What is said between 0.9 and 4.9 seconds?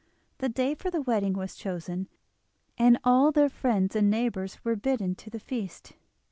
wedding was chosen, and all their friends and neighbours were